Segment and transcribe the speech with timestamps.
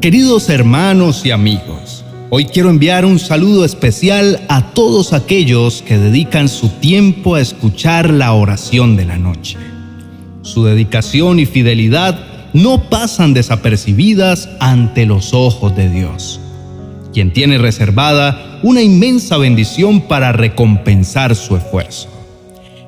[0.00, 6.48] Queridos hermanos y amigos, hoy quiero enviar un saludo especial a todos aquellos que dedican
[6.48, 9.58] su tiempo a escuchar la oración de la noche.
[10.40, 12.18] Su dedicación y fidelidad
[12.54, 16.40] no pasan desapercibidas ante los ojos de Dios,
[17.12, 22.08] quien tiene reservada una inmensa bendición para recompensar su esfuerzo.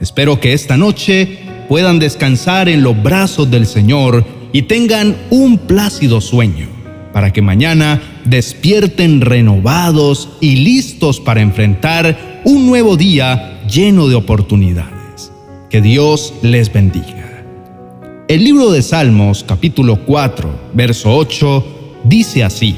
[0.00, 1.38] Espero que esta noche
[1.68, 6.75] puedan descansar en los brazos del Señor y tengan un plácido sueño
[7.16, 15.32] para que mañana despierten renovados y listos para enfrentar un nuevo día lleno de oportunidades.
[15.70, 17.42] Que Dios les bendiga.
[18.28, 21.64] El libro de Salmos capítulo 4, verso 8
[22.04, 22.76] dice así,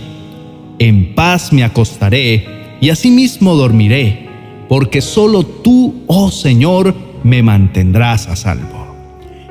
[0.79, 4.29] En paz me acostaré y asimismo dormiré,
[4.69, 8.87] porque solo tú, oh Señor, me mantendrás a salvo.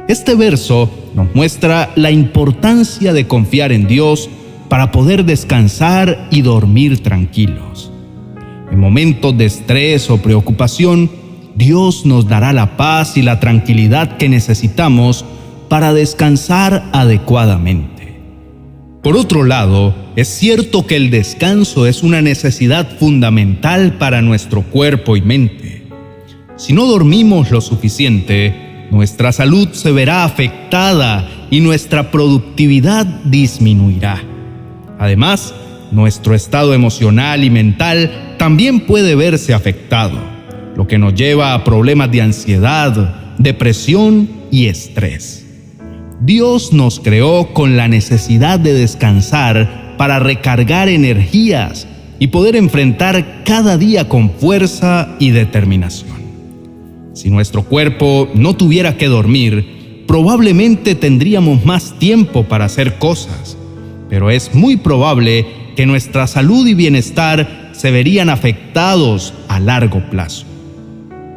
[0.07, 4.29] Este verso nos muestra la importancia de confiar en Dios
[4.69, 7.91] para poder descansar y dormir tranquilos.
[8.71, 11.09] En momentos de estrés o preocupación,
[11.55, 15.25] Dios nos dará la paz y la tranquilidad que necesitamos
[15.69, 17.97] para descansar adecuadamente.
[19.01, 25.15] Por otro lado, es cierto que el descanso es una necesidad fundamental para nuestro cuerpo
[25.15, 25.87] y mente.
[26.57, 34.36] Si no dormimos lo suficiente, nuestra salud se verá afectada y nuestra productividad disminuirá.
[34.99, 35.53] Además,
[35.91, 40.19] nuestro estado emocional y mental también puede verse afectado,
[40.75, 45.45] lo que nos lleva a problemas de ansiedad, depresión y estrés.
[46.21, 51.87] Dios nos creó con la necesidad de descansar para recargar energías
[52.19, 56.17] y poder enfrentar cada día con fuerza y determinación.
[57.13, 63.57] Si nuestro cuerpo no tuviera que dormir, probablemente tendríamos más tiempo para hacer cosas
[64.09, 70.45] pero es muy probable que nuestra salud y bienestar se verían afectados a largo plazo.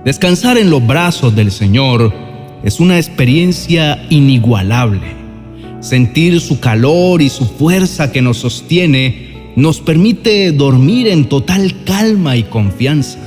[0.05, 2.12] Descansar en los brazos del Señor
[2.65, 5.21] es una experiencia inigualable.
[5.81, 12.37] Sentir su calor y su fuerza que nos sostiene nos permite dormir en total calma
[12.37, 13.19] y confianza.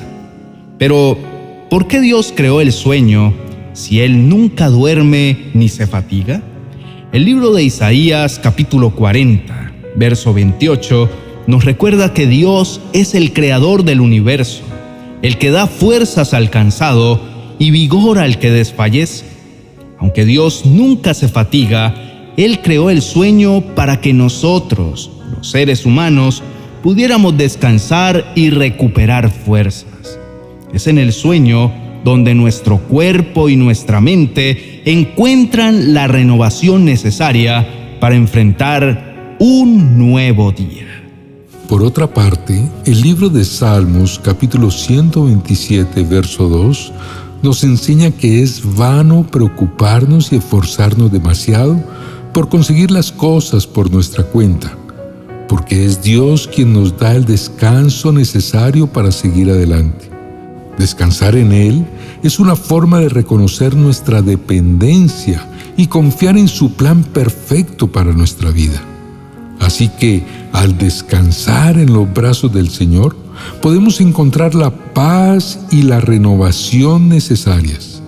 [0.78, 1.18] Pero,
[1.70, 3.34] ¿por qué Dios creó el sueño
[3.74, 6.42] si Él nunca duerme ni se fatiga?
[7.14, 11.08] El libro de Isaías capítulo 40, verso 28,
[11.46, 14.64] nos recuerda que Dios es el creador del universo,
[15.22, 17.22] el que da fuerzas al cansado
[17.60, 19.26] y vigor al que desfallece.
[20.00, 21.94] Aunque Dios nunca se fatiga,
[22.36, 26.42] Él creó el sueño para que nosotros, los seres humanos,
[26.82, 30.18] pudiéramos descansar y recuperar fuerzas.
[30.74, 31.72] Es en el sueño
[32.04, 40.88] donde nuestro cuerpo y nuestra mente encuentran la renovación necesaria para enfrentar un nuevo día.
[41.68, 46.94] Por otra parte, el libro de Salmos capítulo 127 verso 2
[47.42, 51.82] nos enseña que es vano preocuparnos y esforzarnos demasiado
[52.34, 54.78] por conseguir las cosas por nuestra cuenta,
[55.48, 60.13] porque es Dios quien nos da el descanso necesario para seguir adelante.
[60.78, 61.86] Descansar en Él
[62.24, 65.48] es una forma de reconocer nuestra dependencia
[65.78, 68.82] y confiar en su plan perfecto para nuestra vida.
[69.60, 73.16] Así que al descansar en los brazos del Señor,
[73.62, 78.02] podemos encontrar la paz y la renovación necesarias.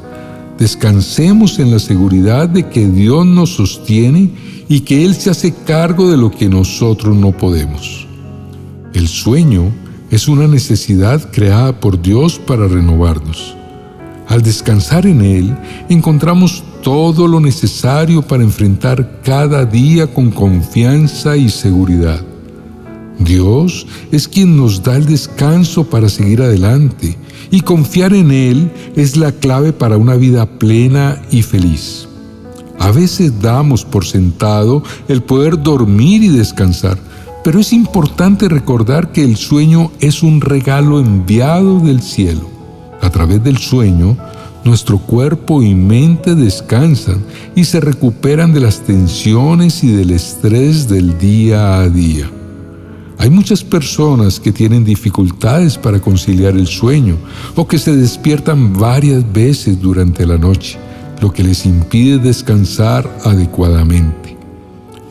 [0.58, 4.32] Descansemos en la seguridad de que Dios nos sostiene
[4.70, 8.08] y que Él se hace cargo de lo que nosotros no podemos.
[8.94, 9.72] El sueño
[10.12, 13.56] es una necesidad creada por Dios para renovarnos.
[14.28, 15.56] Al descansar en Él,
[15.90, 22.22] encontramos todo lo necesario para enfrentar cada día con confianza y seguridad.
[23.20, 27.18] Dios es quien nos da el descanso para seguir adelante
[27.50, 32.08] y confiar en Él es la clave para una vida plena y feliz.
[32.80, 36.98] A veces damos por sentado el poder dormir y descansar,
[37.46, 42.50] pero es importante recordar que el sueño es un regalo enviado del cielo.
[43.02, 44.18] A través del sueño,
[44.64, 47.24] nuestro cuerpo y mente descansan
[47.56, 52.28] y se recuperan de las tensiones y del estrés del día a día.
[53.20, 57.16] Hay muchas personas que tienen dificultades para conciliar el sueño
[57.56, 60.80] o que se despiertan varias veces durante la noche,
[61.22, 64.36] lo que les impide descansar adecuadamente.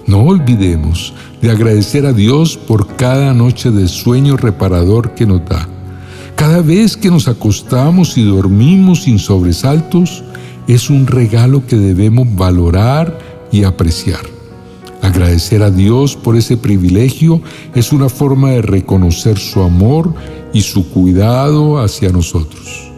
[0.07, 1.15] No olvidemos
[1.45, 5.69] de agradecer a Dios por cada noche de sueño reparador que nos da.
[6.37, 10.25] Cada vez que nos acostamos y dormimos sin sobresaltos,
[10.67, 13.19] es un regalo que debemos valorar
[13.53, 14.23] y apreciar.
[15.03, 17.43] Agradecer a Dios por ese privilegio
[17.75, 20.15] es una forma de reconocer su amor
[20.55, 22.91] y su cuidado hacia nosotros.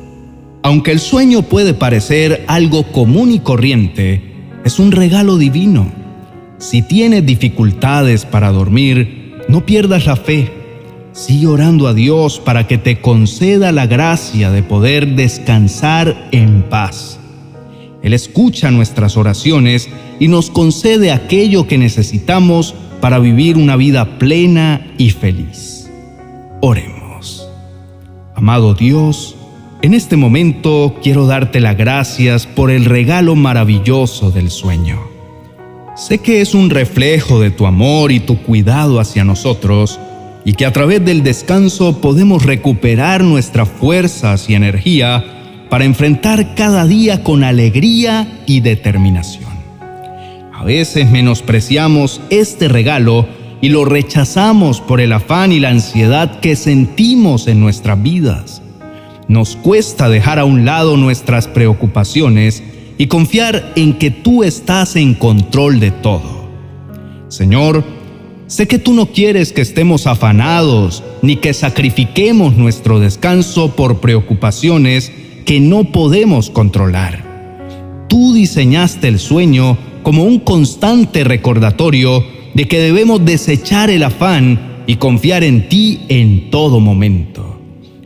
[0.62, 4.22] Aunque el sueño puede parecer algo común y corriente,
[4.64, 6.05] es un regalo divino.
[6.58, 10.50] Si tienes dificultades para dormir, no pierdas la fe.
[11.12, 17.18] Sigue orando a Dios para que te conceda la gracia de poder descansar en paz.
[18.02, 19.88] Él escucha nuestras oraciones
[20.20, 25.90] y nos concede aquello que necesitamos para vivir una vida plena y feliz.
[26.60, 27.48] Oremos.
[28.34, 29.36] Amado Dios,
[29.82, 35.15] en este momento quiero darte las gracias por el regalo maravilloso del sueño.
[35.96, 39.98] Sé que es un reflejo de tu amor y tu cuidado hacia nosotros
[40.44, 45.24] y que a través del descanso podemos recuperar nuestras fuerzas y energía
[45.70, 49.50] para enfrentar cada día con alegría y determinación.
[50.52, 53.26] A veces menospreciamos este regalo
[53.62, 58.60] y lo rechazamos por el afán y la ansiedad que sentimos en nuestras vidas.
[59.28, 62.62] Nos cuesta dejar a un lado nuestras preocupaciones
[62.98, 66.46] y confiar en que tú estás en control de todo.
[67.28, 67.84] Señor,
[68.46, 75.12] sé que tú no quieres que estemos afanados ni que sacrifiquemos nuestro descanso por preocupaciones
[75.44, 77.24] que no podemos controlar.
[78.08, 84.96] Tú diseñaste el sueño como un constante recordatorio de que debemos desechar el afán y
[84.96, 87.60] confiar en ti en todo momento.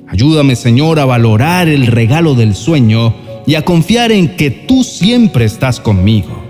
[0.08, 3.14] Ayúdame, Señor, a valorar el regalo del sueño
[3.50, 6.40] y a confiar en que tú siempre estás conmigo.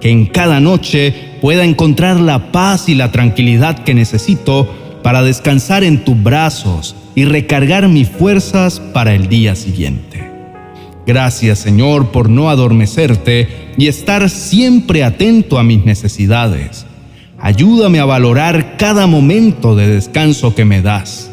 [0.00, 4.68] Que en cada noche pueda encontrar la paz y la tranquilidad que necesito
[5.04, 10.28] para descansar en tus brazos y recargar mis fuerzas para el día siguiente.
[11.06, 13.46] Gracias, Señor, por no adormecerte
[13.78, 16.84] y estar siempre atento a mis necesidades.
[17.38, 21.30] Ayúdame a valorar cada momento de descanso que me das.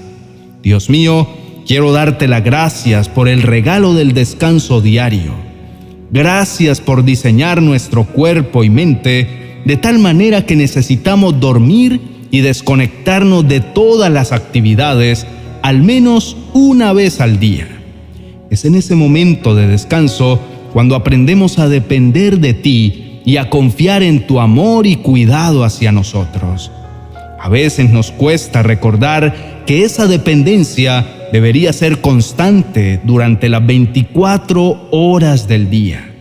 [0.62, 1.28] Dios mío,
[1.68, 5.34] Quiero darte las gracias por el regalo del descanso diario.
[6.12, 12.00] Gracias por diseñar nuestro cuerpo y mente de tal manera que necesitamos dormir
[12.32, 15.28] y desconectarnos de todas las actividades
[15.62, 17.68] al menos una vez al día.
[18.50, 20.40] Es en ese momento de descanso
[20.72, 25.92] cuando aprendemos a depender de ti y a confiar en tu amor y cuidado hacia
[25.92, 26.72] nosotros.
[27.40, 35.48] A veces nos cuesta recordar que esa dependencia debería ser constante durante las 24 horas
[35.48, 36.14] del día.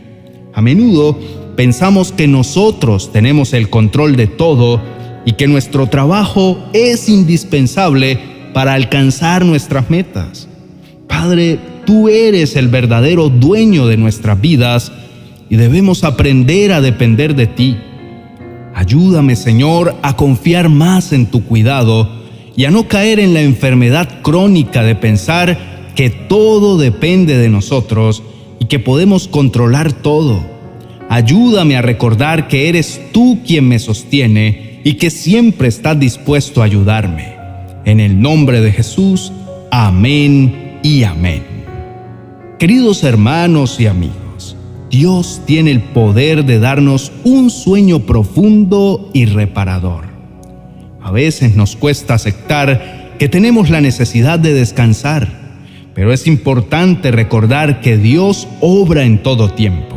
[0.53, 1.19] A menudo
[1.57, 4.81] pensamos que nosotros tenemos el control de todo
[5.25, 8.19] y que nuestro trabajo es indispensable
[8.53, 10.49] para alcanzar nuestras metas.
[11.09, 14.93] Padre, tú eres el verdadero dueño de nuestras vidas
[15.49, 17.77] y debemos aprender a depender de ti.
[18.77, 22.11] Ayúdame, Señor, a confiar más en tu cuidado
[22.55, 28.23] y a no caer en la enfermedad crónica de pensar que todo depende de nosotros
[28.61, 30.45] y que podemos controlar todo.
[31.09, 36.67] Ayúdame a recordar que eres tú quien me sostiene y que siempre estás dispuesto a
[36.67, 37.33] ayudarme.
[37.87, 39.33] En el nombre de Jesús,
[39.71, 41.43] amén y amén.
[42.59, 44.26] Queridos hermanos y amigos,
[44.91, 50.05] Dios tiene el poder de darnos un sueño profundo y reparador.
[51.03, 55.29] A veces nos cuesta aceptar que tenemos la necesidad de descansar,
[55.95, 59.97] pero es importante recordar que Dios obra en todo tiempo,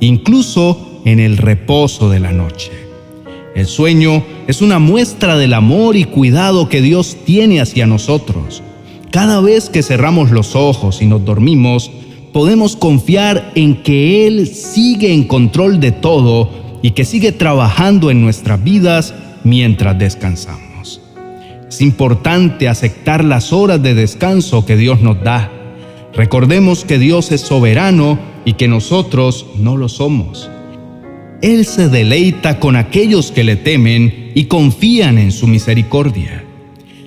[0.00, 2.72] incluso en el reposo de la noche.
[3.54, 8.62] El sueño es una muestra del amor y cuidado que Dios tiene hacia nosotros.
[9.10, 11.90] Cada vez que cerramos los ojos y nos dormimos,
[12.36, 16.50] podemos confiar en que Él sigue en control de todo
[16.82, 21.00] y que sigue trabajando en nuestras vidas mientras descansamos.
[21.66, 25.50] Es importante aceptar las horas de descanso que Dios nos da.
[26.12, 30.50] Recordemos que Dios es soberano y que nosotros no lo somos.
[31.40, 36.44] Él se deleita con aquellos que le temen y confían en su misericordia.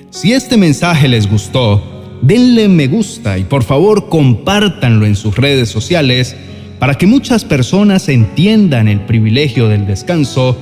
[0.09, 5.69] Si este mensaje les gustó, denle me gusta y por favor compártanlo en sus redes
[5.69, 6.35] sociales
[6.79, 10.57] para que muchas personas entiendan el privilegio del descanso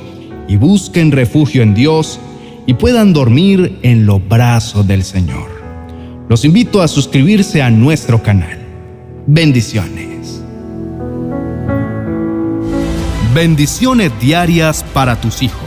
[0.47, 2.19] y busquen refugio en Dios
[2.65, 5.57] y puedan dormir en los brazos del Señor.
[6.29, 8.59] Los invito a suscribirse a nuestro canal.
[9.25, 10.41] Bendiciones.
[13.33, 15.66] Bendiciones diarias para tus hijos.